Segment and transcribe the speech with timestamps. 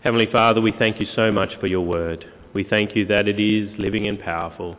[0.00, 2.24] Heavenly Father, we thank you so much for your word.
[2.54, 4.76] We thank you that it is living and powerful,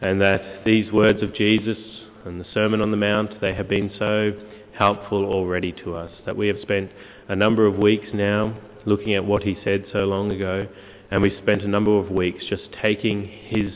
[0.00, 1.78] and that these words of Jesus
[2.24, 4.32] and the Sermon on the Mount, they have been so
[4.76, 6.90] helpful already to us, that we have spent
[7.28, 10.66] a number of weeks now looking at what he said so long ago,
[11.12, 13.70] and we've spent a number of weeks just taking his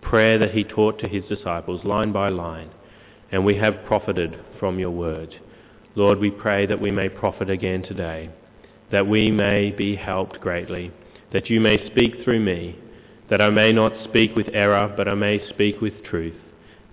[0.00, 2.70] prayer that he taught to his disciples line by line,
[3.30, 5.36] and we have profited from your word.
[5.94, 8.30] Lord, we pray that we may profit again today
[8.92, 10.92] that we may be helped greatly,
[11.32, 12.78] that you may speak through me,
[13.30, 16.36] that I may not speak with error, but I may speak with truth,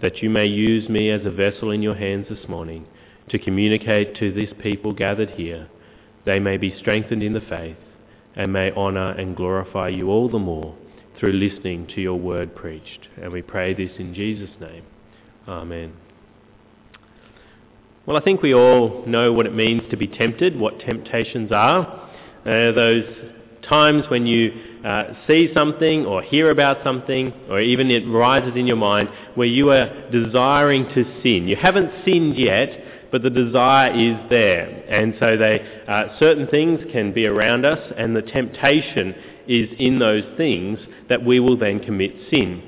[0.02, 2.86] that you may use me as a vessel in your hands this morning
[3.30, 5.68] to communicate to this people gathered here.
[6.26, 7.78] They may be strengthened in the faith
[8.36, 10.76] and may honour and glorify you all the more
[11.20, 13.08] through listening to your word preached.
[13.22, 14.86] And we pray this in Jesus' name.
[15.48, 16.09] Amen.
[18.10, 22.10] Well, I think we all know what it means to be tempted, what temptations are.
[22.44, 23.04] Uh, those
[23.70, 24.52] times when you
[24.84, 29.46] uh, see something or hear about something, or even it rises in your mind, where
[29.46, 31.48] you are desiring to sin.
[31.48, 34.66] You haven't sinned yet, but the desire is there.
[34.90, 39.14] And so they, uh, certain things can be around us, and the temptation
[39.48, 42.64] is in those things that we will then commit sin.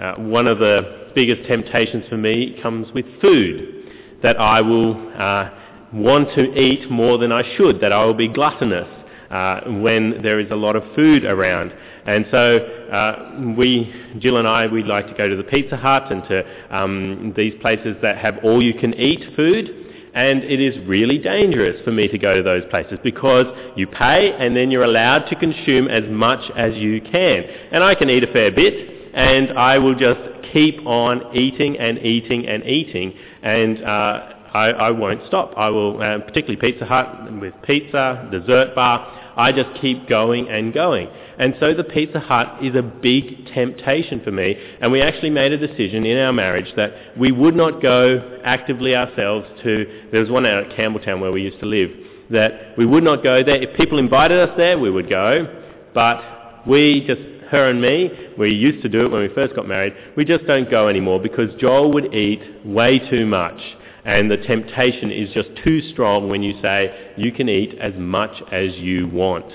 [0.00, 3.79] Uh, one of the biggest temptations for me comes with food
[4.22, 5.50] that I will uh,
[5.92, 8.88] want to eat more than I should, that I will be gluttonous
[9.30, 11.72] uh, when there is a lot of food around.
[12.06, 16.10] And so uh, we, Jill and I, we'd like to go to the Pizza Hut
[16.10, 19.76] and to um, these places that have all-you-can-eat food.
[20.12, 23.46] And it is really dangerous for me to go to those places because
[23.76, 27.44] you pay and then you're allowed to consume as much as you can.
[27.70, 30.20] And I can eat a fair bit and I will just
[30.52, 35.54] keep on eating and eating and eating and uh, I, I, won't stop.
[35.56, 40.74] I will, uh, particularly Pizza Hut with pizza, dessert bar, I just keep going and
[40.74, 41.08] going.
[41.38, 44.56] And so the Pizza Hut is a big temptation for me.
[44.82, 48.94] And we actually made a decision in our marriage that we would not go actively
[48.94, 51.90] ourselves to, there was one out at Campbelltown where we used to live,
[52.30, 53.56] that we would not go there.
[53.56, 55.46] If people invited us there, we would go.
[55.94, 59.66] But we just her and me, we used to do it when we first got
[59.66, 63.60] married, we just don't go anymore because Joel would eat way too much.
[64.04, 68.30] And the temptation is just too strong when you say you can eat as much
[68.50, 69.46] as you want.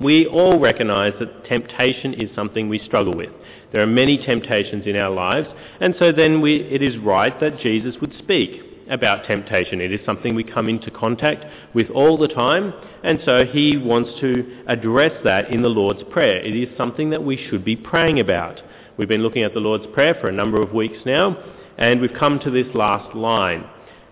[0.00, 3.30] We all recognize that temptation is something we struggle with.
[3.72, 5.48] There are many temptations in our lives,
[5.80, 9.80] and so then we, it is right that Jesus would speak about temptation.
[9.80, 11.44] It is something we come into contact
[11.74, 12.72] with all the time,
[13.02, 16.38] and so he wants to address that in the Lord's Prayer.
[16.38, 18.60] It is something that we should be praying about.
[18.96, 21.36] We've been looking at the Lord's Prayer for a number of weeks now,
[21.76, 23.64] and we've come to this last line,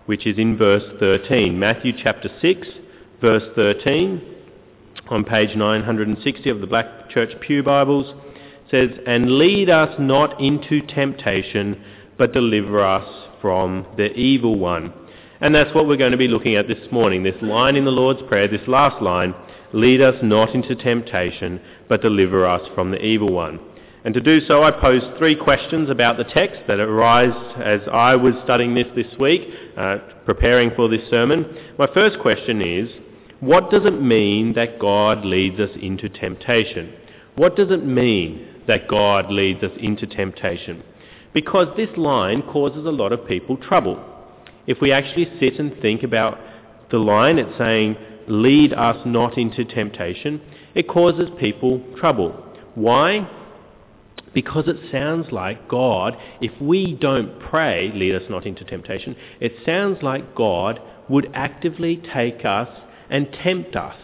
[0.05, 1.59] which is in verse 13.
[1.59, 2.67] Matthew chapter 6,
[3.19, 4.35] verse 13,
[5.09, 8.13] on page 960 of the Black Church Pew Bibles,
[8.71, 11.83] says, And lead us not into temptation,
[12.17, 14.93] but deliver us from the evil one.
[15.39, 17.23] And that's what we're going to be looking at this morning.
[17.23, 19.35] This line in the Lord's Prayer, this last line,
[19.73, 23.59] lead us not into temptation, but deliver us from the evil one.
[24.03, 28.15] And to do so, I posed three questions about the text that arise as I
[28.15, 29.41] was studying this this week,
[29.75, 31.45] uh, preparing for this sermon.
[31.77, 32.89] My first question is,
[33.39, 36.93] what does it mean that God leads us into temptation?
[37.35, 40.83] What does it mean that God leads us into temptation?
[41.37, 44.03] Because this line causes a lot of people trouble.
[44.65, 46.39] If we actually sit and think about
[46.89, 47.95] the line, it's saying,
[48.27, 50.41] lead us not into temptation,
[50.73, 52.31] it causes people trouble.
[52.73, 53.29] Why?
[54.33, 59.53] Because it sounds like God, if we don't pray, lead us not into temptation, it
[59.63, 62.69] sounds like God would actively take us
[63.11, 63.95] and tempt us.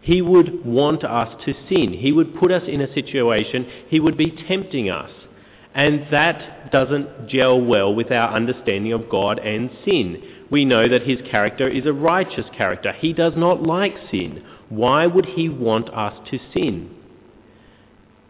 [0.00, 1.94] He would want us to sin.
[1.94, 5.10] He would put us in a situation, He would be tempting us.
[5.74, 10.22] And that doesn't gel well with our understanding of God and sin.
[10.50, 12.92] We know that his character is a righteous character.
[12.92, 14.44] He does not like sin.
[14.68, 16.94] Why would he want us to sin?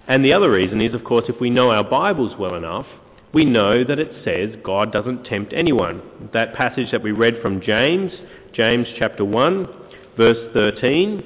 [0.06, 2.86] And the other reason is, of course, if we know our Bibles well enough,
[3.32, 6.02] we know that it says God doesn't tempt anyone.
[6.32, 8.12] That passage that we read from James,
[8.52, 9.68] James chapter 1,
[10.16, 11.22] verse 13,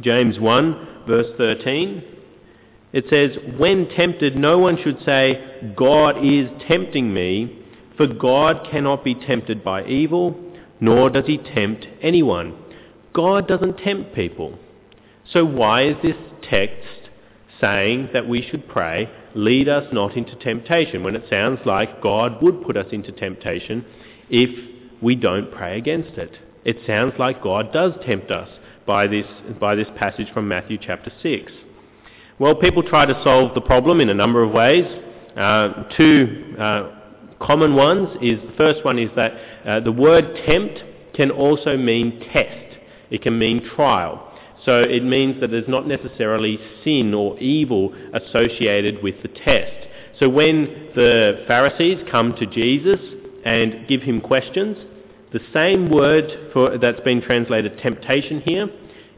[0.00, 2.11] James 1, verse 13,
[2.92, 7.58] it says, When tempted, no one should say, God is tempting me,
[7.96, 10.38] for God cannot be tempted by evil,
[10.80, 12.56] nor does he tempt anyone.
[13.12, 14.58] God doesn't tempt people.
[15.32, 16.16] So why is this
[16.48, 17.10] text
[17.60, 22.42] saying that we should pray, lead us not into temptation, when it sounds like God
[22.42, 23.84] would put us into temptation
[24.28, 24.50] if
[25.00, 26.32] we don't pray against it?
[26.64, 28.48] It sounds like God does tempt us,
[28.86, 29.26] by this,
[29.60, 31.52] by this passage from Matthew chapter 6?
[32.38, 34.84] Well, people try to solve the problem in a number of ways.
[35.36, 36.90] Uh, two uh,
[37.40, 39.32] common ones is the first one is that
[39.66, 40.82] uh, the word tempt
[41.14, 42.78] can also mean test.
[43.10, 44.32] It can mean trial.
[44.64, 49.88] So it means that there's not necessarily sin or evil associated with the test.
[50.18, 53.00] So when the Pharisees come to Jesus
[53.44, 54.76] and give him questions,
[55.32, 58.68] the same word for, that's been translated temptation here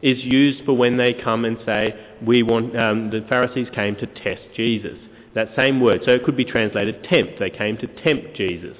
[0.05, 4.05] is used for when they come and say, we want, um, the Pharisees came to
[4.05, 4.99] test Jesus.
[5.33, 6.01] That same word.
[6.05, 7.39] So it could be translated tempt.
[7.39, 8.77] They came to tempt Jesus.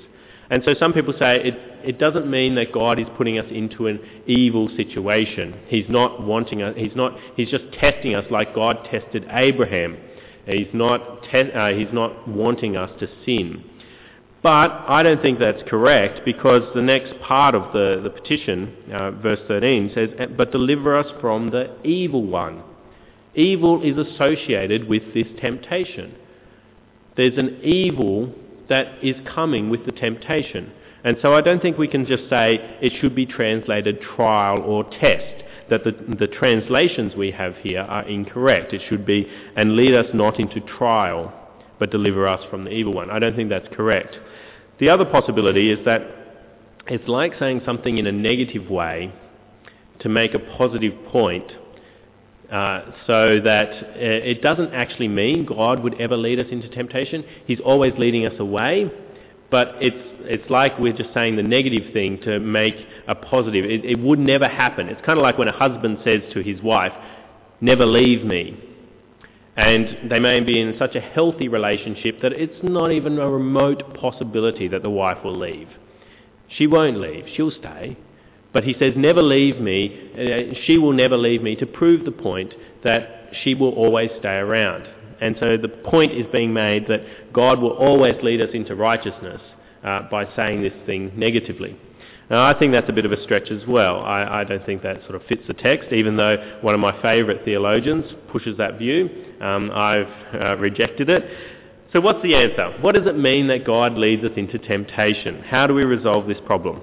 [0.51, 3.87] And so some people say it, it doesn't mean that God is putting us into
[3.87, 5.59] an evil situation.
[5.65, 9.97] He's not wanting us, he's not, he's just testing us like God tested Abraham.
[10.45, 13.63] He's not, te- uh, he's not wanting us to sin.
[14.45, 19.09] But I don't think that's correct because the next part of the, the petition, uh,
[19.09, 22.61] verse 13, says, But deliver us from the evil one.
[23.33, 26.13] Evil is associated with this temptation.
[27.17, 28.35] There's an evil
[28.69, 30.71] that is coming with the temptation.
[31.03, 34.83] And so I don't think we can just say it should be translated trial or
[34.83, 38.73] test, that the, the translations we have here are incorrect.
[38.73, 41.33] It should be, and lead us not into trial,
[41.79, 43.09] but deliver us from the evil one.
[43.09, 44.17] I don't think that's correct.
[44.79, 46.01] The other possibility is that
[46.87, 49.13] it's like saying something in a negative way
[49.99, 51.51] to make a positive point
[52.51, 57.23] uh, so that uh, it doesn't actually mean God would ever lead us into temptation.
[57.47, 58.91] He's always leading us away,
[59.49, 59.95] but it's,
[60.25, 62.75] it's like we're just saying the negative thing to make
[63.07, 63.65] a positive.
[63.65, 64.89] It, it would never happen.
[64.89, 66.91] It's kind of like when a husband says to his wife,
[67.61, 68.59] never leave me.
[69.55, 73.95] And they may be in such a healthy relationship that it's not even a remote
[73.95, 75.69] possibility that the wife will leave.
[76.57, 77.25] She won't leave.
[77.35, 77.97] She'll stay.
[78.55, 82.11] But he says, never leave me, uh, she will never leave me, to prove the
[82.11, 82.53] point
[82.85, 84.87] that she will always stay around.
[85.19, 89.41] And so the point is being made that God will always lead us into righteousness
[89.83, 91.77] uh, by saying this thing negatively.
[92.29, 93.99] Now, I think that's a bit of a stretch as well.
[93.99, 96.99] I, I, don't think that sort of fits the text, even though one of my
[97.01, 99.09] favourite theologians pushes that view.
[99.41, 101.23] Um, I've uh, rejected it.
[101.93, 102.77] So what's the answer?
[102.81, 105.41] What does it mean that God leads us into temptation?
[105.43, 106.81] How do we resolve this problem?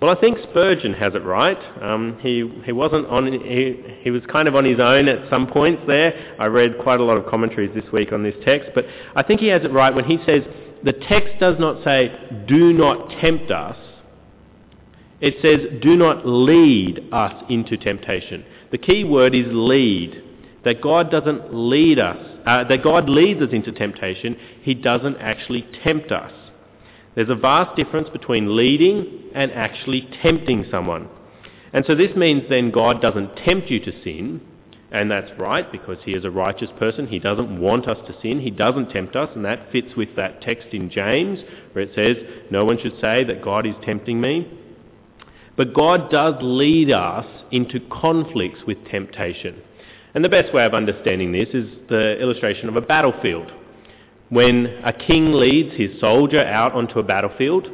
[0.00, 1.58] Well, I think Spurgeon has it right.
[1.82, 5.48] Um, he, he wasn't on, he, he was kind of on his own at some
[5.48, 6.36] points there.
[6.38, 8.84] I read quite a lot of commentaries this week on this text, but
[9.16, 10.42] I think he has it right when he says
[10.84, 12.12] the text does not say,
[12.46, 13.76] do not tempt us.
[15.20, 18.44] It says, do not lead us into temptation.
[18.70, 20.22] The key word is lead.
[20.68, 24.36] That God doesn't lead us, uh, that God leads us into temptation.
[24.60, 26.30] He doesn't actually tempt us.
[27.14, 31.08] There's a vast difference between leading and actually tempting someone.
[31.72, 34.42] And so this means then God doesn't tempt you to sin,
[34.92, 37.06] and that's right because he is a righteous person.
[37.06, 38.38] He doesn't want us to sin.
[38.38, 41.38] He doesn't tempt us, and that fits with that text in James
[41.72, 42.18] where it says,
[42.50, 44.52] no one should say that God is tempting me.
[45.56, 49.62] But God does lead us into conflicts with temptation.
[50.18, 53.52] And the best way of understanding this is the illustration of a battlefield.
[54.30, 57.68] When a king leads his soldier out onto a battlefield,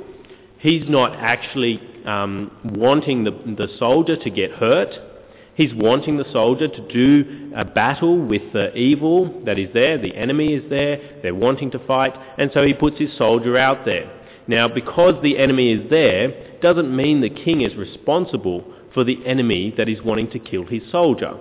[0.58, 4.90] he's not actually um, wanting the, the soldier to get hurt.
[5.54, 9.96] He's wanting the soldier to do a battle with the evil that is there.
[9.96, 11.20] The enemy is there.
[11.22, 12.12] They're wanting to fight.
[12.36, 14.12] And so he puts his soldier out there.
[14.46, 19.72] Now, because the enemy is there, doesn't mean the king is responsible for the enemy
[19.78, 21.38] that is wanting to kill his soldier.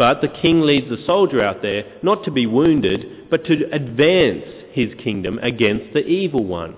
[0.00, 4.46] But the king leads the soldier out there not to be wounded, but to advance
[4.72, 6.74] his kingdom against the evil one.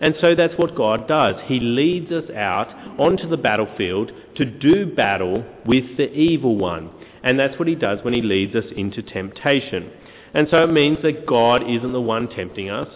[0.00, 1.36] And so that's what God does.
[1.44, 2.66] He leads us out
[2.98, 6.90] onto the battlefield to do battle with the evil one.
[7.22, 9.92] And that's what he does when he leads us into temptation.
[10.34, 12.88] And so it means that God isn't the one tempting us.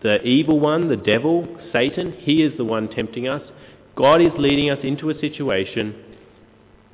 [0.00, 3.42] The evil one, the devil, Satan, he is the one tempting us.
[3.96, 6.04] God is leading us into a situation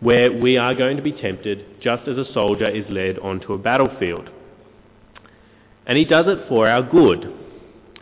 [0.05, 3.59] where we are going to be tempted just as a soldier is led onto a
[3.59, 4.29] battlefield.
[5.87, 7.33] And he does it for our good.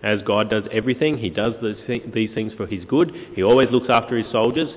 [0.02, 3.12] As God does everything, he does these things for his good.
[3.36, 4.68] He always looks after his soldiers.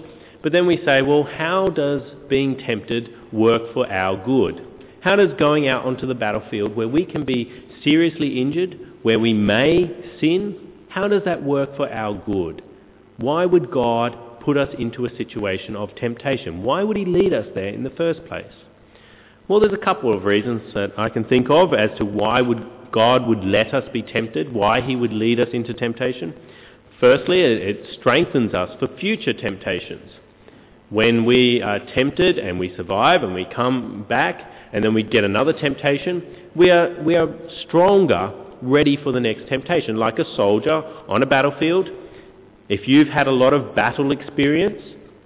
[0.43, 4.63] But then we say, well, how does being tempted work for our good?
[5.01, 7.51] How does going out onto the battlefield where we can be
[7.83, 9.89] seriously injured, where we may
[10.21, 12.61] sin, how does that work for our good?
[13.17, 14.15] Why would God
[14.45, 16.63] put us into a situation of temptation?
[16.63, 18.53] Why would he lead us there in the first place?
[19.47, 22.63] Well, there's a couple of reasons that I can think of as to why would
[22.91, 26.33] God would let us be tempted, why he would lead us into temptation.
[26.99, 30.11] Firstly, it strengthens us for future temptations.
[30.89, 35.23] When we are tempted and we survive and we come back and then we get
[35.23, 36.23] another temptation,
[36.55, 37.27] we are, we are
[37.67, 39.97] stronger, ready for the next temptation.
[39.97, 41.89] Like a soldier on a battlefield,
[42.69, 44.81] if you've had a lot of battle experience,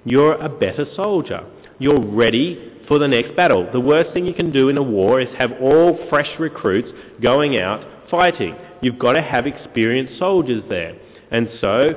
[0.05, 1.46] you're a better soldier.
[1.77, 3.69] You're ready for the next battle.
[3.72, 6.89] The worst thing you can do in a war is have all fresh recruits
[7.22, 8.55] going out fighting.
[8.81, 10.96] You've got to have experienced soldiers there.
[11.31, 11.93] And so,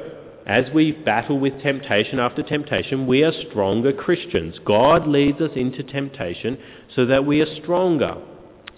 [0.46, 4.56] as we battle with temptation after temptation, we are stronger Christians.
[4.64, 6.58] God leads us into temptation
[6.94, 8.16] so that we are stronger,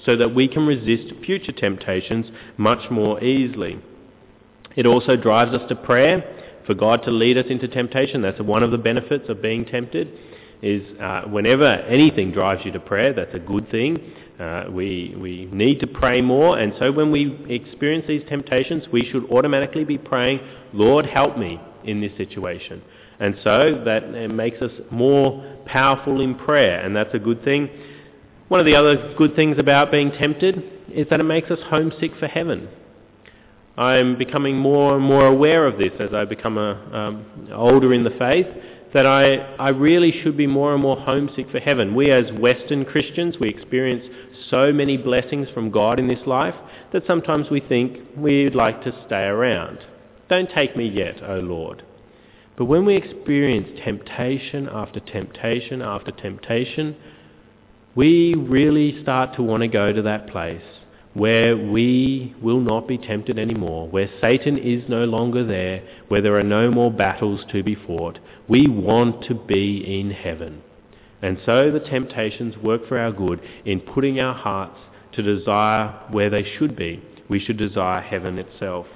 [0.04, 3.78] so that we can resist future temptations much more easily.
[4.76, 8.22] It also drives us to prayer for God to lead us into temptation.
[8.22, 10.08] That's one of the benefits of being tempted.
[10.62, 14.12] Is uh, whenever anything drives you to prayer, that's a good thing.
[14.40, 19.08] Uh, we, we need to pray more, and so when we experience these temptations, we
[19.10, 20.40] should automatically be praying,
[20.72, 22.82] Lord, help me in this situation.
[23.20, 27.68] And so that makes us more powerful in prayer, and that's a good thing.
[28.48, 32.12] One of the other good things about being tempted is that it makes us homesick
[32.18, 32.68] for heaven.
[33.76, 38.04] I'm becoming more and more aware of this as I become a, um, older in
[38.04, 38.46] the faith,
[38.92, 41.96] that I, I really should be more and more homesick for heaven.
[41.96, 44.04] We as Western Christians, we experience
[44.48, 46.54] so many blessings from God in this life
[46.92, 49.78] that sometimes we think we'd like to stay around.
[50.28, 51.82] Don't take me yet, O Lord.
[52.56, 56.96] But when we experience temptation after temptation after temptation,
[57.96, 60.62] we really start to want to go to that place
[61.14, 66.36] where we will not be tempted anymore, where Satan is no longer there, where there
[66.36, 68.18] are no more battles to be fought.
[68.48, 70.62] We want to be in heaven.
[71.22, 74.78] And so the temptations work for our good in putting our hearts
[75.12, 77.02] to desire where they should be.
[77.28, 78.86] We should desire heaven itself.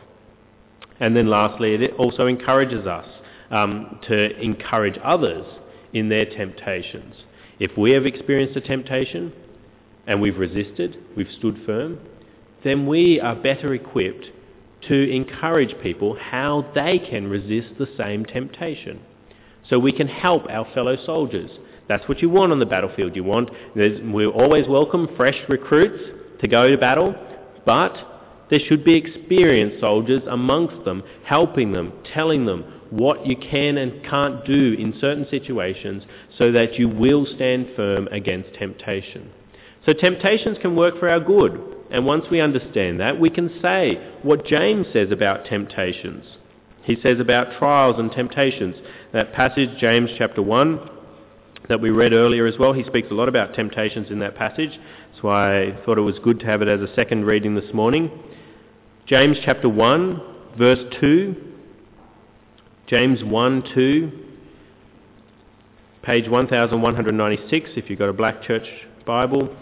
[1.00, 3.06] And then lastly, it also encourages us
[3.50, 5.46] um, to encourage others
[5.92, 7.14] in their temptations.
[7.60, 9.32] If we have experienced a temptation,
[10.08, 11.98] and we've resisted, we've stood firm,
[12.64, 14.26] then we are better equipped
[14.88, 19.00] to encourage people how they can resist the same temptation.
[19.68, 21.50] So we can help our fellow soldiers.
[21.88, 23.16] That's what you want on the battlefield.
[23.16, 26.02] You want, we always welcome fresh recruits
[26.40, 27.14] to go to battle,
[27.66, 27.94] but
[28.50, 34.02] there should be experienced soldiers amongst them, helping them, telling them what you can and
[34.04, 36.02] can't do in certain situations
[36.38, 39.30] so that you will stand firm against temptation.
[39.84, 41.67] So temptations can work for our good.
[41.90, 46.24] And once we understand that, we can say what James says about temptations.
[46.82, 48.76] He says about trials and temptations.
[49.12, 50.90] That passage, James chapter 1,
[51.68, 54.70] that we read earlier as well, he speaks a lot about temptations in that passage.
[54.70, 57.72] That's why I thought it was good to have it as a second reading this
[57.74, 58.10] morning.
[59.06, 60.22] James chapter 1,
[60.58, 61.36] verse 2.
[62.86, 64.12] James 1, 2.
[66.02, 68.66] Page 1196 if you've got a black church
[69.04, 69.54] Bible.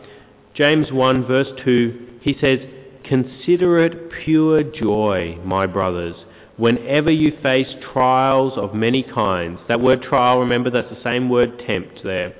[0.55, 2.59] James 1 verse 2, he says,
[3.05, 6.17] Consider it pure joy, my brothers,
[6.57, 9.61] whenever you face trials of many kinds.
[9.69, 12.35] That word trial, remember, that's the same word tempt there.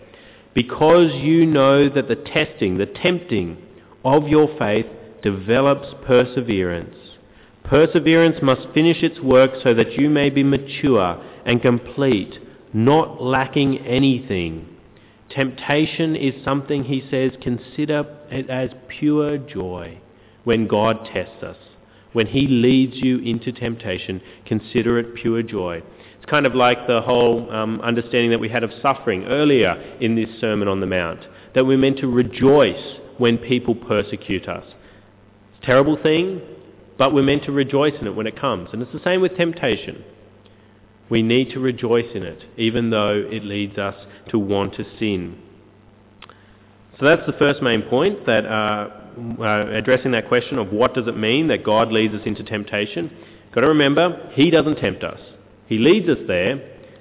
[0.55, 3.59] Because you know that the testing, the tempting
[4.05, 4.87] of your faith
[5.23, 6.97] develops perseverance.
[7.63, 12.35] Perseverance must finish its work so that you may be mature and complete,
[12.73, 14.69] not lacking anything.
[15.31, 19.99] Temptation is something, he says, consider as pure joy
[20.45, 21.57] when God tests us.
[22.13, 25.83] When he leads you into temptation, consider it pure joy.
[26.17, 30.15] It's kind of like the whole um, understanding that we had of suffering earlier in
[30.15, 31.21] this Sermon on the Mount,
[31.55, 34.65] that we're meant to rejoice when people persecute us.
[34.67, 36.41] It's a terrible thing,
[36.97, 38.71] but we're meant to rejoice in it when it comes.
[38.73, 40.05] And it's the same with temptation.
[41.09, 43.95] We need to rejoice in it, even though it leads us
[44.31, 45.41] to want to sin.
[46.99, 48.89] So that's the first main point, that uh,
[49.41, 53.11] uh, addressing that question of what does it mean that God leads us into temptation.
[53.55, 55.21] Got to remember, He doesn't tempt us.
[55.67, 56.53] He leads us there,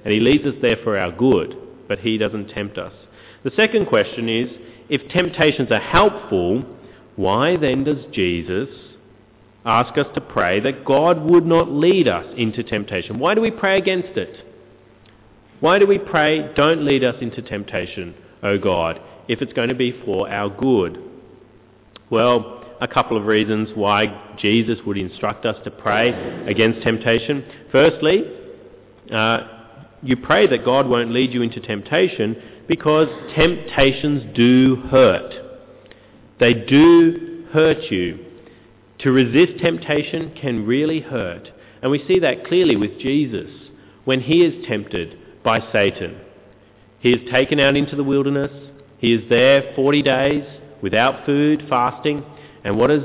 [0.03, 1.55] and He leads us there for our good,
[1.87, 2.93] but He doesn't tempt us.
[3.43, 4.49] The second question is,
[4.89, 6.65] if temptations are helpful,
[7.15, 8.69] why then does Jesus
[9.65, 13.17] ask us to pray that God would not lead us into temptation.
[13.17, 14.45] Why do we pray against it?
[15.59, 19.75] Why do we pray, don't lead us into temptation, O God, if it's going to
[19.75, 21.01] be for our good?
[22.09, 26.09] Well, a couple of reasons why Jesus would instruct us to pray
[26.47, 27.45] against temptation.
[27.71, 28.23] Firstly,
[29.11, 29.39] uh,
[30.01, 35.33] you pray that God won't lead you into temptation because temptations do hurt.
[36.39, 38.19] They do hurt you.
[38.99, 41.49] To resist temptation can really hurt.
[41.81, 43.49] And we see that clearly with Jesus
[44.05, 46.19] when he is tempted by Satan.
[46.99, 48.51] He is taken out into the wilderness.
[49.05, 50.43] He is there 40 days
[50.81, 52.25] without food, fasting.
[52.63, 53.03] And what does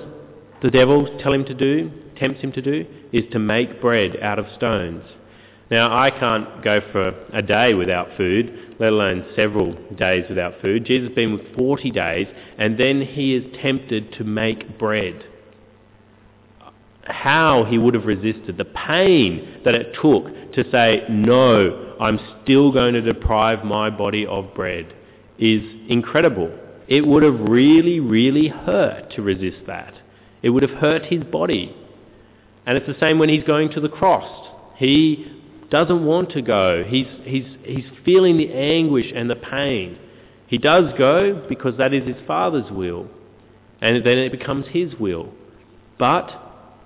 [0.62, 2.86] the devil tell him to do, tempts him to do?
[3.12, 5.04] Is to make bread out of stones.
[5.70, 10.86] Now, I can't go for a day without food, let alone several days without food.
[10.86, 15.22] Jesus has been with 40 days, and then he is tempted to make bread.
[17.02, 22.72] How he would have resisted, the pain that it took to say, No, I'm still
[22.72, 24.94] going to deprive my body of bread,
[25.40, 26.56] is incredible.
[26.86, 29.94] It would have really, really hurt to resist that.
[30.42, 31.74] It would have hurt his body.
[32.66, 34.48] And it's the same when he's going to the cross.
[34.76, 35.26] He
[35.70, 36.84] doesn't want to go.
[36.86, 39.98] He's, he's, he's feeling the anguish and the pain.
[40.46, 43.08] He does go because that is his Father's will.
[43.80, 45.32] And then it becomes his will.
[45.98, 46.30] But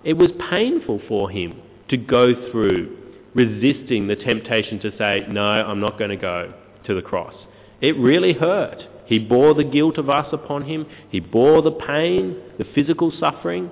[0.05, 2.99] it was painful for him to go through
[3.35, 6.55] resisting the temptation to say, No, I'm not going to go
[6.87, 7.35] to the cross.
[7.81, 8.83] It really hurt.
[9.07, 10.87] He bore the guilt of us upon him.
[11.11, 13.71] He bore the pain, the physical suffering,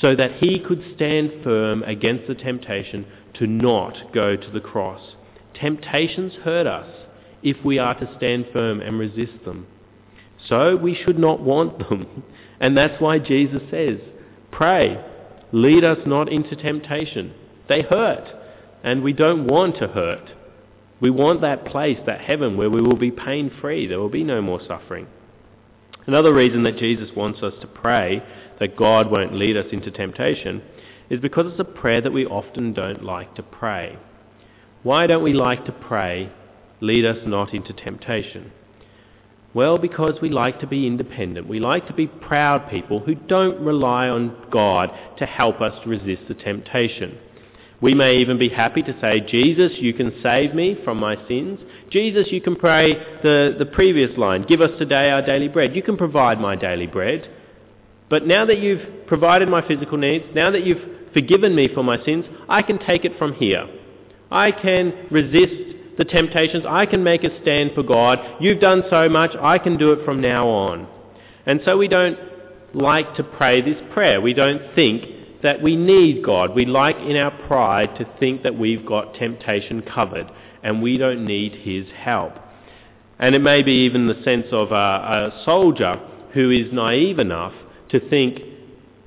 [0.00, 5.00] so that he could stand firm against the temptation to not go to the cross.
[5.54, 6.88] Temptations hurt us
[7.42, 9.66] if we are to stand firm and resist them.
[10.48, 12.22] So we should not want them.
[12.60, 13.98] And that's why Jesus says,
[14.52, 15.04] Pray,
[15.52, 17.34] lead us not into temptation.
[17.68, 18.26] They hurt,
[18.82, 20.30] and we don't want to hurt.
[21.00, 23.86] We want that place, that heaven, where we will be pain free.
[23.86, 25.06] There will be no more suffering.
[26.06, 28.22] Another reason that Jesus wants us to pray
[28.60, 30.62] that God won't lead us into temptation
[31.10, 33.98] is because it's a prayer that we often don't like to pray.
[34.82, 36.30] Why don't we like to pray,
[36.80, 38.52] lead us not into temptation?
[39.54, 41.48] Well, because we like to be independent.
[41.48, 46.22] We like to be proud people who don't rely on God to help us resist
[46.28, 47.18] the temptation.
[47.84, 51.60] We may even be happy to say, Jesus, you can save me from my sins.
[51.90, 55.76] Jesus, you can pray the, the previous line, give us today our daily bread.
[55.76, 57.28] You can provide my daily bread.
[58.08, 62.02] But now that you've provided my physical needs, now that you've forgiven me for my
[62.06, 63.68] sins, I can take it from here.
[64.30, 66.64] I can resist the temptations.
[66.66, 68.18] I can make a stand for God.
[68.40, 70.88] You've done so much, I can do it from now on.
[71.44, 72.16] And so we don't
[72.72, 74.22] like to pray this prayer.
[74.22, 75.13] We don't think
[75.44, 76.54] that we need God.
[76.54, 80.26] We like in our pride to think that we've got temptation covered
[80.62, 82.32] and we don't need His help.
[83.18, 86.00] And it may be even the sense of a, a soldier
[86.32, 87.52] who is naive enough
[87.90, 88.40] to think,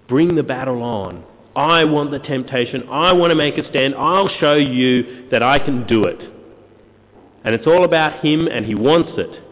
[0.07, 1.25] bring the battle on.
[1.55, 2.87] I want the temptation.
[2.89, 3.95] I want to make a stand.
[3.95, 6.21] I'll show you that I can do it.
[7.43, 9.43] And it's all about him and he wants it.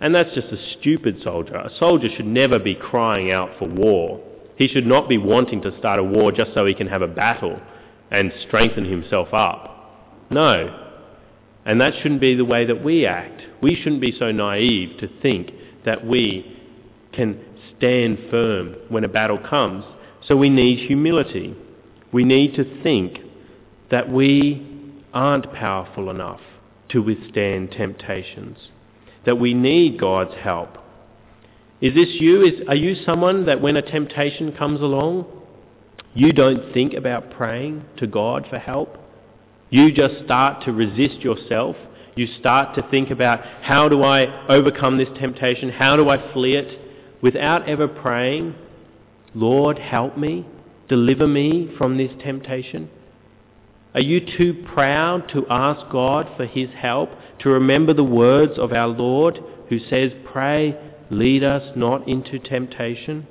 [0.00, 1.54] And that's just a stupid soldier.
[1.54, 4.20] A soldier should never be crying out for war.
[4.56, 7.08] He should not be wanting to start a war just so he can have a
[7.08, 7.60] battle
[8.10, 10.28] and strengthen himself up.
[10.30, 10.80] No.
[11.64, 13.42] And that shouldn't be the way that we act.
[13.62, 15.50] We shouldn't be so naive to think
[15.84, 16.60] that we
[17.12, 17.40] can
[17.76, 19.84] stand firm when a battle comes.
[20.26, 21.56] So we need humility.
[22.12, 23.18] We need to think
[23.90, 26.40] that we aren't powerful enough
[26.90, 28.58] to withstand temptations,
[29.24, 30.78] that we need God's help.
[31.84, 32.42] Is this you?
[32.42, 35.26] Is, are you someone that when a temptation comes along,
[36.14, 38.96] you don't think about praying to God for help?
[39.68, 41.76] You just start to resist yourself.
[42.14, 45.68] You start to think about how do I overcome this temptation?
[45.68, 47.20] How do I flee it?
[47.20, 48.54] Without ever praying,
[49.34, 50.46] Lord, help me,
[50.88, 52.88] deliver me from this temptation?
[53.92, 58.72] Are you too proud to ask God for His help, to remember the words of
[58.72, 60.78] our Lord who says, Pray,
[61.10, 63.26] lead us not into temptation?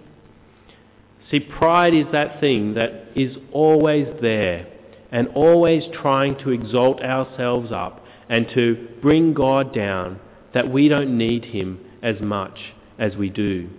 [1.32, 4.68] See, pride is that thing that is always there
[5.12, 10.20] and always trying to exalt ourselves up and to bring God down,
[10.54, 12.58] that we don't need Him as much
[12.98, 13.70] as we do.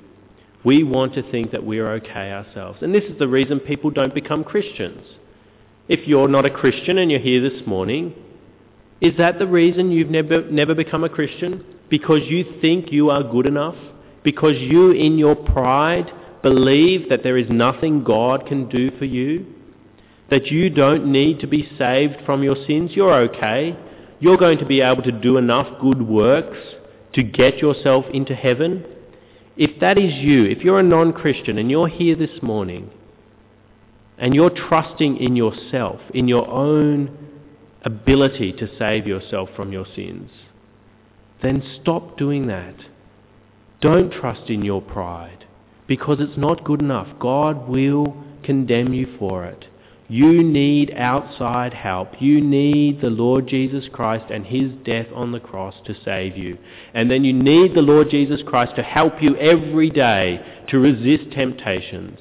[0.65, 2.79] We want to think that we're okay ourselves.
[2.83, 5.03] And this is the reason people don't become Christians.
[5.89, 8.15] If you're not a Christian and you're here this morning,
[9.01, 11.65] is that the reason you've never, never become a Christian?
[11.88, 13.77] Because you think you are good enough?
[14.23, 16.11] Because you, in your pride,
[16.42, 19.47] believe that there is nothing God can do for you?
[20.31, 22.92] That you don't need to be saved from your sins?
[22.94, 23.77] You're okay.
[24.20, 26.57] You're going to be able to do enough good works
[27.14, 28.85] to get yourself into heaven?
[29.57, 32.90] If that is you, if you're a non Christian and you're here this morning
[34.18, 37.16] and you're trusting in yourself, in your own
[37.83, 40.31] ability to save yourself from your sins,
[41.45, 42.75] then stop doing that.
[43.81, 45.45] Don't trust in your pride
[45.87, 47.09] because it's not good enough.
[47.19, 49.67] God will condemn you for it.
[50.09, 52.21] You need outside help.
[52.21, 56.59] You need the Lord Jesus Christ and his death on the cross to save you.
[56.93, 61.33] And then you need the Lord Jesus Christ to help you every day to resist
[61.33, 62.19] temptations.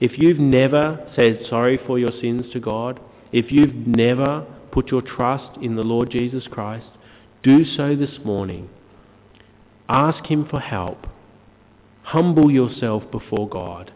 [0.00, 2.98] If you've never said sorry for your sins to God,
[3.30, 6.86] if you've never put your trust in the Lord Jesus Christ,
[7.42, 8.70] do so this morning.
[9.88, 11.06] Ask Him for help.
[12.02, 13.92] Humble yourself before God.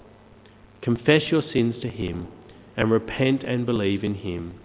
[0.83, 2.29] Confess your sins to Him
[2.77, 4.61] and repent and believe in Him.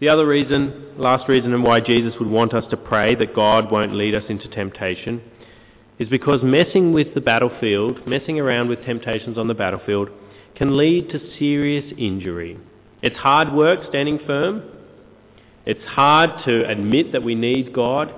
[0.00, 3.70] The other reason, last reason, and why Jesus would want us to pray that God
[3.70, 5.20] won't lead us into temptation
[5.98, 10.08] is because messing with the battlefield, messing around with temptations on the battlefield,
[10.54, 12.58] can lead to serious injury.
[13.02, 14.62] It's hard work standing firm.
[15.70, 18.12] It's hard to admit that we need God.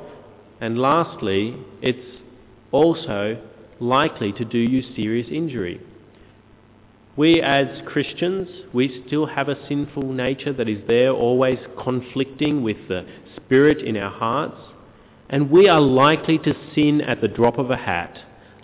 [0.62, 2.22] And lastly, it's
[2.70, 3.36] also
[3.78, 5.78] likely to do you serious injury.
[7.14, 12.88] We as Christians, we still have a sinful nature that is there always conflicting with
[12.88, 13.04] the
[13.36, 14.56] spirit in our hearts
[15.28, 18.16] and we are likely to sin at the drop of a hat,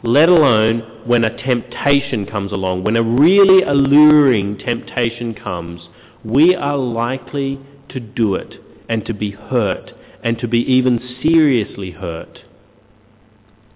[0.02, 2.84] let alone when a temptation comes along.
[2.84, 5.86] When a really alluring temptation comes,
[6.24, 8.54] we are likely to do it
[8.88, 12.40] and to be hurt and to be even seriously hurt.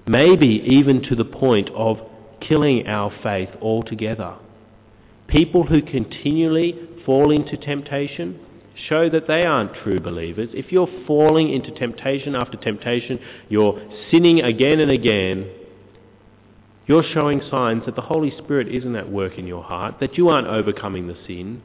[0.07, 1.99] Maybe even to the point of
[2.41, 4.35] killing our faith altogether.
[5.29, 8.39] People who continually fall into temptation
[8.89, 10.49] show that they aren't true believers.
[10.53, 15.51] If you're falling into temptation after temptation, you're sinning again and again,
[16.87, 20.29] you're showing signs that the Holy Spirit isn't at work in your heart, that you
[20.29, 21.63] aren't overcoming the sin.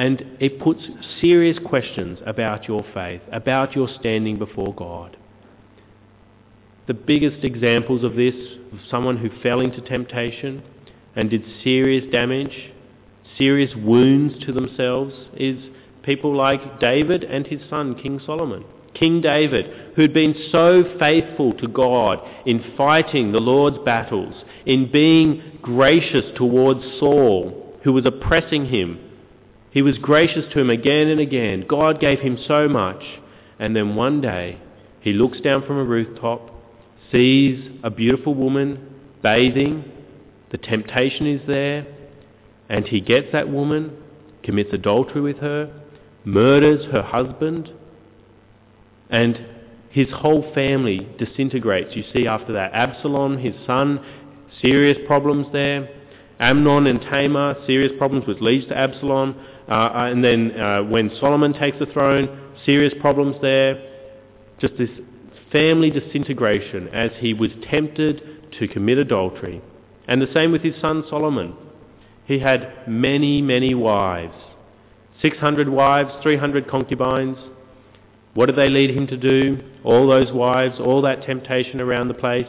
[0.00, 0.80] And it puts
[1.20, 5.18] serious questions about your faith, about your standing before God.
[6.86, 8.34] The biggest examples of this,
[8.72, 10.62] of someone who fell into temptation
[11.14, 12.72] and did serious damage,
[13.36, 15.58] serious wounds to themselves, is
[16.02, 18.64] People like David and his son, King Solomon.
[18.94, 24.34] King David, who'd been so faithful to God in fighting the Lord's battles,
[24.64, 28.98] in being gracious towards Saul, who was oppressing him.
[29.70, 31.64] He was gracious to him again and again.
[31.68, 33.02] God gave him so much.
[33.58, 34.58] And then one day,
[35.00, 36.50] he looks down from a rooftop,
[37.12, 38.86] sees a beautiful woman
[39.22, 39.84] bathing,
[40.50, 41.86] the temptation is there,
[42.68, 43.96] and he gets that woman,
[44.42, 45.72] commits adultery with her,
[46.24, 47.70] murders her husband,
[49.10, 49.38] and
[49.90, 51.96] his whole family disintegrates.
[51.96, 52.72] You see after that.
[52.72, 54.00] Absalom, his son,
[54.62, 55.88] serious problems there.
[56.38, 59.34] Amnon and Tamar, serious problems which leads to Absalom.
[59.70, 63.86] Uh, uh, and then uh, when Solomon takes the throne, serious problems there.
[64.60, 64.90] Just this
[65.52, 69.62] family disintegration as he was tempted to commit adultery.
[70.06, 71.54] And the same with his son Solomon.
[72.26, 74.34] He had many, many wives.
[75.22, 77.38] 600 wives, 300 concubines.
[78.34, 79.58] What did they lead him to do?
[79.84, 82.46] All those wives, all that temptation around the place.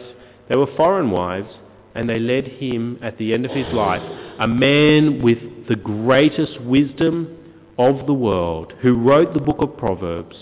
[0.50, 1.50] They were foreign wives,
[1.96, 4.02] and they led him at the end of his life,
[4.40, 7.38] a man with the greatest wisdom
[7.78, 10.36] of the world, who wrote the book of Proverbs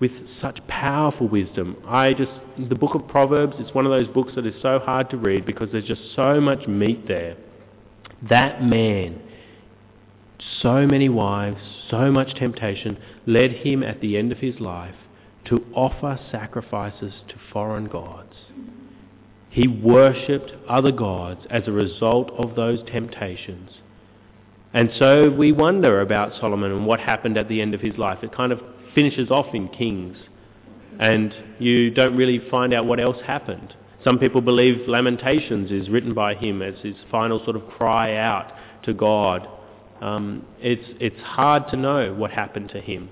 [0.00, 1.76] with such powerful wisdom.
[1.86, 5.10] I just, the book of Proverbs, it's one of those books that is so hard
[5.10, 7.36] to read because there's just so much meat there.
[8.28, 9.20] That man
[10.60, 14.94] so many wives, so much temptation, led him at the end of his life
[15.46, 18.34] to offer sacrifices to foreign gods.
[19.52, 23.70] He worshipped other gods as a result of those temptations.
[24.74, 28.18] And so we wonder about Solomon and what happened at the end of his life.
[28.22, 28.60] It kind of
[28.94, 30.16] finishes off in Kings,
[30.98, 33.74] and you don't really find out what else happened.
[34.02, 38.52] Some people believe Lamentations is written by him as his final sort of cry out
[38.84, 39.46] to God
[40.02, 43.08] um, it's, it's hard to know what happened to him.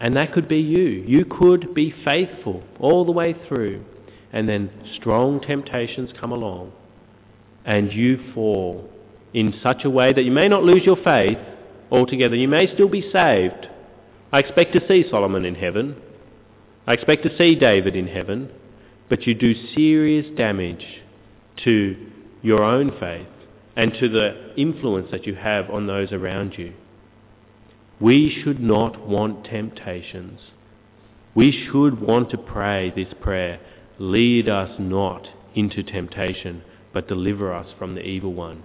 [0.00, 1.04] And that could be you.
[1.06, 3.84] You could be faithful all the way through,
[4.32, 6.72] and then strong temptations come along,
[7.64, 8.88] and you fall
[9.34, 11.38] in such a way that you may not lose your faith
[11.90, 12.34] altogether.
[12.34, 13.68] You may still be saved.
[14.32, 15.96] I expect to see Solomon in heaven.
[16.86, 18.50] I expect to see David in heaven.
[19.08, 21.02] But you do serious damage
[21.64, 21.96] to
[22.40, 23.26] your own faith
[23.76, 26.72] and to the influence that you have on those around you.
[28.00, 30.40] We should not want temptations.
[31.34, 33.60] We should want to pray this prayer,
[34.02, 36.60] lead us not into temptation,
[36.92, 38.64] but deliver us from the evil one.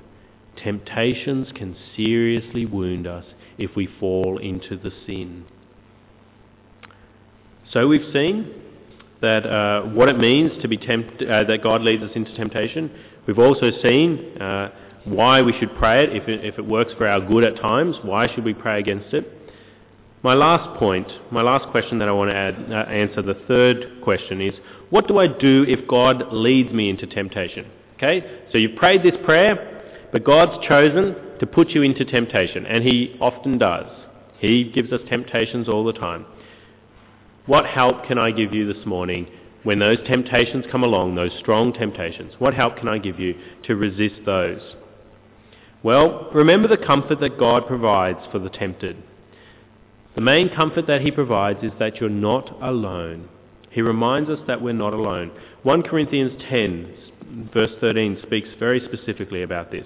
[0.64, 3.24] Temptations can seriously wound us
[3.60, 5.46] if we fall into the sin.
[7.72, 8.52] So we've seen
[9.22, 12.90] that uh, what it means to be tempt- uh, that God leads us into temptation.
[13.28, 14.72] We've also seen uh,
[15.06, 17.96] why we should pray it if, it if it works for our good at times.
[18.02, 19.37] Why should we pray against it?
[20.24, 24.02] My last point, my last question that I want to add, uh, answer, the third
[24.02, 24.54] question is,
[24.90, 27.70] what do I do if God leads me into temptation?
[27.96, 32.84] Okay, so you've prayed this prayer, but God's chosen to put you into temptation, and
[32.84, 33.86] He often does.
[34.40, 36.26] He gives us temptations all the time.
[37.46, 39.28] What help can I give you this morning
[39.64, 42.34] when those temptations come along, those strong temptations?
[42.40, 44.62] What help can I give you to resist those?
[45.84, 49.02] Well, remember the comfort that God provides for the tempted.
[50.18, 53.30] The main comfort that He provides is that you're not alone.
[53.70, 55.30] He reminds us that we're not alone.
[55.62, 59.86] 1 Corinthians 10, verse 13, speaks very specifically about this.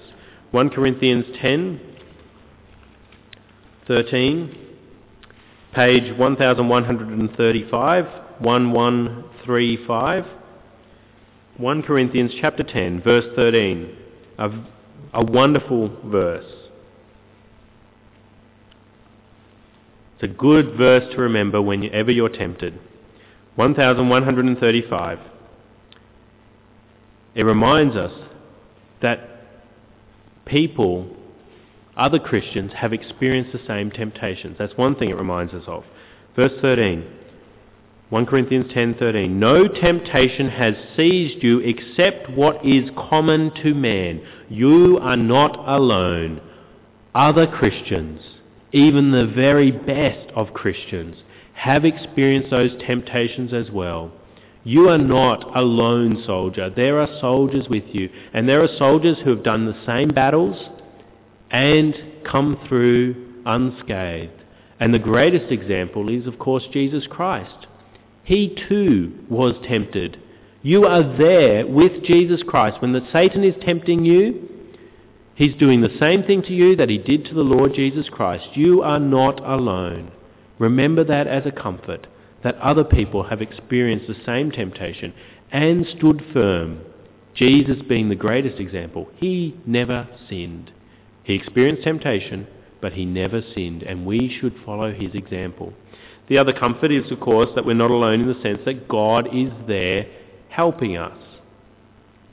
[0.52, 1.82] 1 Corinthians 10,
[3.89, 4.58] 13,
[5.74, 8.06] page 1135,
[8.39, 10.26] 1135.
[11.58, 13.98] 1 Corinthians chapter 10, verse 13.
[14.38, 14.50] A,
[15.13, 16.61] a wonderful verse.
[20.22, 22.80] It's a good verse to remember whenever you're tempted.
[23.56, 25.20] 1135.
[27.34, 28.12] It reminds us
[29.02, 29.48] that
[30.46, 31.08] people,
[31.98, 34.58] other Christians, have experienced the same temptations.
[34.60, 35.86] That's one thing it reminds us of.
[36.36, 37.04] Verse 13,
[38.12, 39.40] 1 Corinthians 10:13.
[39.40, 44.22] No temptation has seized you except what is common to man.
[44.50, 46.42] You are not alone.
[47.16, 48.22] Other Christians,
[48.72, 51.18] even the very best of Christians,
[51.54, 54.12] have experienced those temptations as well.
[54.64, 56.70] You are not a lone soldier.
[56.70, 58.10] There are soldiers with you.
[58.34, 60.56] And there are soldiers who have done the same battles
[61.50, 64.32] and come through unscathed.
[64.80, 67.68] And the greatest example is, of course, Jesus Christ.
[68.24, 70.18] He too was tempted.
[70.62, 72.82] You are there with Jesus Christ.
[72.82, 74.48] When the Satan is tempting you,
[75.41, 78.49] he's doing the same thing to you that he did to the Lord Jesus Christ.
[78.54, 80.12] You are not alone.
[80.60, 82.06] Remember that as a comfort
[82.43, 85.12] that other people have experienced the same temptation
[85.51, 86.82] and stood firm.
[87.34, 90.71] Jesus being the greatest example, he never sinned.
[91.23, 92.45] He experienced temptation,
[92.80, 95.73] but he never sinned, and we should follow his example.
[96.30, 99.27] The other comfort is, of course, that we're not alone in the sense that God
[99.34, 100.06] is there
[100.49, 101.17] helping us.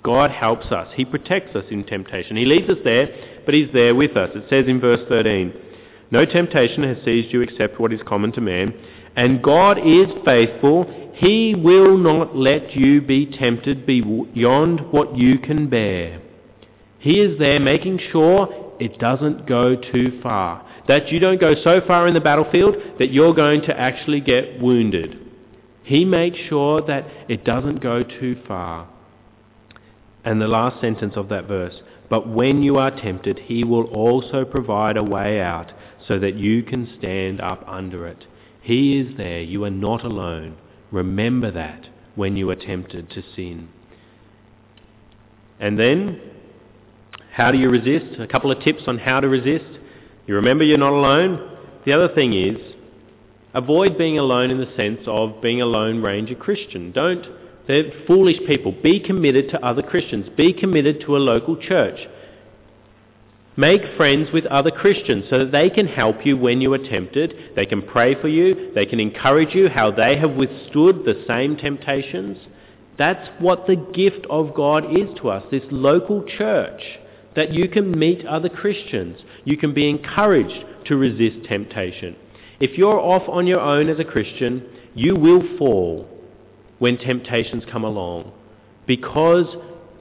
[0.09, 0.89] God helps us.
[0.95, 2.39] He protects us in temptation.
[2.39, 3.09] He leads us there,
[3.45, 4.31] but He's there with us.
[4.35, 5.53] It says in verse 13,
[6.11, 8.73] No temptation has seized you except what is common to man,
[9.17, 11.13] and God is faithful.
[11.13, 16.23] He will not let you be tempted beyond what you can bear.
[17.01, 20.67] He is there making sure it doesn't go too far.
[20.89, 24.59] That you don't go so far in the battlefield that you're going to actually get
[24.59, 25.19] wounded.
[25.85, 28.89] He makes sure that it doesn't go too far.
[30.25, 31.75] And the last sentence of that verse,
[32.11, 35.73] but when you are tempted, he will also provide a way out
[36.07, 38.25] so that you can stand up under it.
[38.63, 39.43] He is there.
[39.43, 40.57] You are not alone.
[40.91, 43.69] Remember that when you are tempted to sin.
[45.61, 46.21] And then,
[47.33, 48.21] how do you resist?
[48.21, 49.79] A couple of tips on how to resist.
[50.27, 51.57] You remember you're not alone.
[51.85, 52.57] The other thing is,
[53.55, 56.93] avoid being alone in the sense of being a lone ranger Christian.
[56.93, 57.25] Don't,
[57.69, 58.73] they're foolish people.
[58.83, 60.27] Be committed to other Christians.
[60.37, 62.01] Be committed to a local church.
[63.59, 67.35] Make friends with other Christians so that they can help you when you are tempted.
[67.55, 68.73] They can pray for you.
[68.75, 72.39] They can encourage you how they have withstood the same temptations.
[72.97, 76.81] That's what the gift of God is to us, this local church,
[77.37, 79.19] that you can meet other Christians.
[79.45, 82.17] You can be encouraged to resist temptation.
[82.61, 86.09] If you're off on your own as a Christian, you will fall
[86.79, 88.33] when temptations come along
[88.87, 89.47] because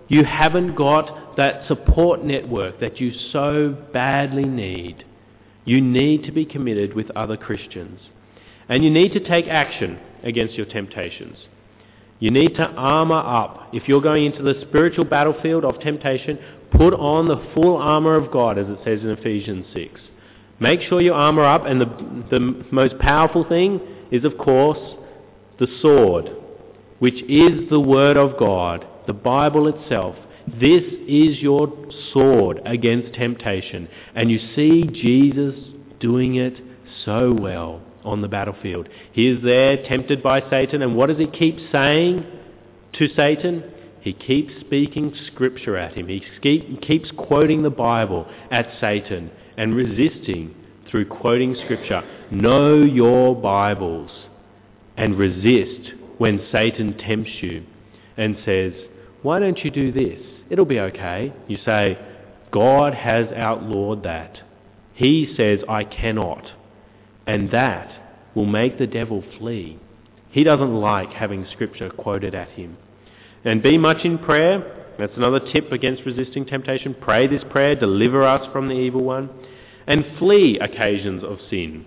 [0.07, 5.03] you haven't got that support network that you so badly need.
[5.65, 7.99] You need to be committed with other Christians.
[8.69, 11.37] And you need to take action against your temptations.
[12.19, 13.69] You need to armour up.
[13.73, 16.39] If you're going into the spiritual battlefield of temptation,
[16.71, 20.01] put on the full armour of God, as it says in Ephesians 6.
[20.59, 21.85] Make sure you armour up, and the,
[22.31, 24.79] the most powerful thing is, of course,
[25.59, 26.29] the sword,
[26.99, 30.15] which is the Word of God, the Bible itself.
[30.47, 31.71] This is your
[32.13, 33.87] sword against temptation.
[34.15, 35.55] And you see Jesus
[35.99, 36.53] doing it
[37.05, 38.87] so well on the battlefield.
[39.11, 42.25] He is there tempted by Satan, and what does he keep saying
[42.93, 43.63] to Satan?
[44.01, 46.07] He keeps speaking scripture at him.
[46.07, 46.21] He
[46.81, 50.55] keeps quoting the Bible at Satan and resisting
[50.89, 52.01] through quoting scripture.
[52.31, 54.09] Know your Bibles
[54.95, 57.63] and resist when Satan tempts you
[58.15, 58.73] and says,
[59.21, 60.19] Why don't you do this?
[60.49, 61.33] It'll be okay.
[61.47, 61.97] You say,
[62.51, 64.39] God has outlawed that.
[64.93, 66.45] He says, I cannot.
[67.25, 69.79] And that will make the devil flee.
[70.31, 72.77] He doesn't like having scripture quoted at him.
[73.43, 74.95] And be much in prayer.
[74.97, 76.95] That's another tip against resisting temptation.
[76.99, 79.29] Pray this prayer, deliver us from the evil one.
[79.85, 81.85] And flee occasions of sin.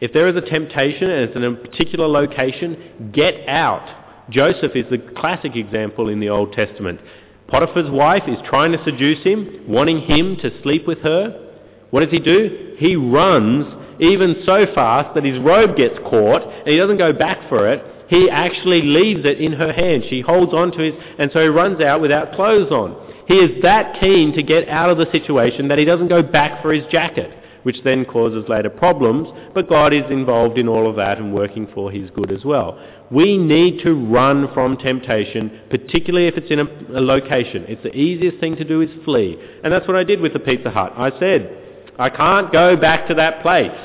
[0.00, 4.28] If there is a temptation and it's in a particular location, get out.
[4.28, 7.00] Joseph is the classic example in the Old Testament.
[7.48, 11.54] Potiphar's wife is trying to seduce him, wanting him to sleep with her.
[11.90, 12.74] What does he do?
[12.78, 17.48] He runs even so fast that his robe gets caught and he doesn't go back
[17.48, 17.82] for it.
[18.08, 20.04] He actually leaves it in her hand.
[20.10, 23.14] She holds on to his, and so he runs out without clothes on.
[23.26, 26.62] He is that keen to get out of the situation that he doesn't go back
[26.62, 27.32] for his jacket
[27.66, 31.66] which then causes later problems, but God is involved in all of that and working
[31.74, 32.80] for his good as well.
[33.10, 37.64] We need to run from temptation, particularly if it's in a, a location.
[37.66, 39.36] It's the easiest thing to do is flee.
[39.64, 40.92] And that's what I did with the Pizza Hut.
[40.96, 43.76] I said, I can't go back to that place.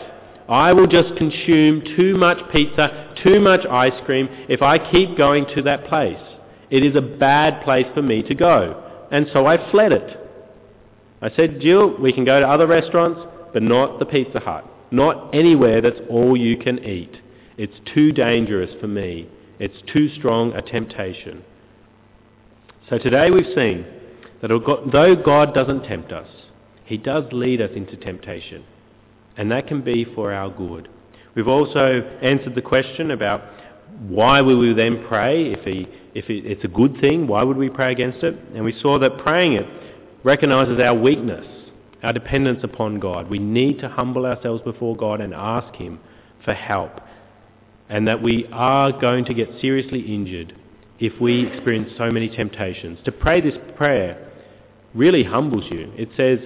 [0.47, 5.47] I will just consume too much pizza, too much ice cream if I keep going
[5.55, 6.21] to that place.
[6.69, 9.07] It is a bad place for me to go.
[9.09, 10.19] And so I fled it.
[11.19, 13.21] I said, Jill, we can go to other restaurants
[13.53, 14.65] but not the Pizza Hut.
[14.91, 17.21] Not anywhere that's all you can eat.
[17.57, 19.29] It's too dangerous for me.
[19.59, 21.43] It's too strong a temptation.
[22.89, 23.85] So today we've seen
[24.41, 24.49] that
[24.91, 26.27] though God doesn't tempt us,
[26.83, 28.65] He does lead us into temptation.
[29.37, 30.89] And that can be for our good.
[31.35, 33.41] We've also answered the question about
[33.99, 37.27] why will we then pray if, he, if it's a good thing?
[37.27, 38.35] Why would we pray against it?
[38.55, 39.65] And we saw that praying it
[40.23, 41.45] recognises our weakness
[42.03, 43.29] our dependence upon God.
[43.29, 45.99] We need to humble ourselves before God and ask Him
[46.43, 46.91] for help.
[47.89, 50.55] And that we are going to get seriously injured
[50.99, 52.99] if we experience so many temptations.
[53.05, 54.31] To pray this prayer
[54.93, 55.91] really humbles you.
[55.97, 56.39] It says,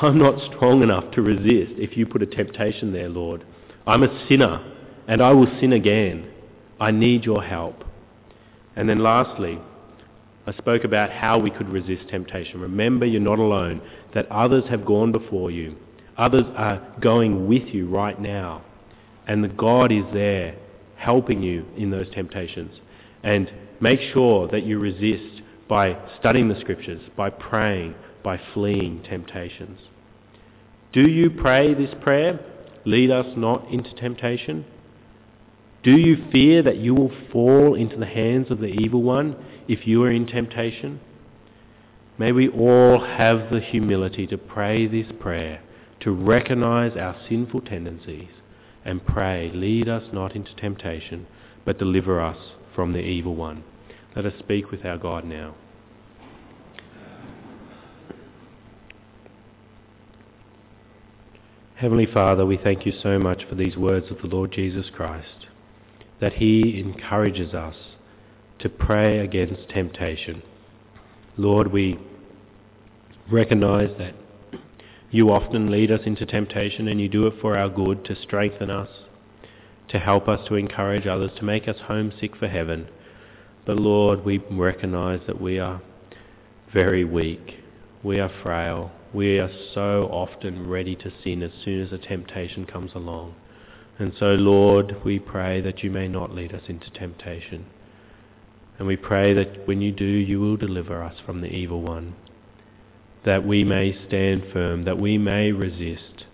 [0.00, 3.44] I'm not strong enough to resist if you put a temptation there, Lord.
[3.86, 4.72] I'm a sinner
[5.08, 6.30] and I will sin again.
[6.80, 7.84] I need your help.
[8.76, 9.58] And then lastly,
[10.46, 12.60] I spoke about how we could resist temptation.
[12.60, 13.80] Remember, you're not alone,
[14.14, 15.76] that others have gone before you.
[16.18, 18.64] Others are going with you right now.
[19.26, 20.56] And the God is there
[20.96, 22.80] helping you in those temptations.
[23.22, 23.50] And
[23.80, 29.80] make sure that you resist by studying the scriptures, by praying, by fleeing temptations.
[30.92, 32.38] Do you pray this prayer?
[32.84, 34.64] Lead us not into temptation.
[35.82, 39.36] Do you fear that you will fall into the hands of the evil one?
[39.68, 41.00] if you are in temptation?
[42.18, 45.62] May we all have the humility to pray this prayer,
[46.00, 48.28] to recognize our sinful tendencies,
[48.84, 51.26] and pray, lead us not into temptation,
[51.64, 52.36] but deliver us
[52.74, 53.64] from the evil one.
[54.14, 55.54] Let us speak with our God now.
[61.76, 65.46] Heavenly Father, we thank you so much for these words of the Lord Jesus Christ,
[66.22, 67.74] that he encourages us
[68.60, 70.40] to pray against temptation.
[71.36, 71.98] Lord, we
[73.28, 74.14] recognize that
[75.10, 78.70] you often lead us into temptation and you do it for our good, to strengthen
[78.70, 78.88] us,
[79.88, 82.86] to help us, to encourage others, to make us homesick for heaven.
[83.66, 85.82] But Lord, we recognize that we are
[86.72, 87.64] very weak.
[88.04, 88.92] We are frail.
[89.12, 93.34] We are so often ready to sin as soon as a temptation comes along.
[94.02, 97.66] And so, Lord, we pray that you may not lead us into temptation.
[98.76, 102.16] And we pray that when you do, you will deliver us from the evil one,
[103.24, 106.24] that we may stand firm, that we may resist.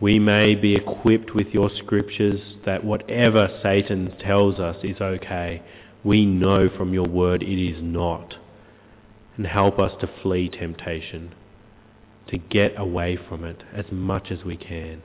[0.00, 5.62] We may be equipped with your scriptures that whatever Satan tells us is okay,
[6.02, 8.34] we know from your word it is not.
[9.36, 11.32] And help us to flee temptation,
[12.26, 15.04] to get away from it as much as we can.